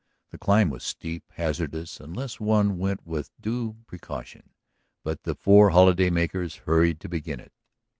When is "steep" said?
0.83-1.25